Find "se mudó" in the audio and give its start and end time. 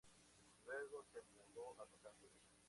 1.13-1.75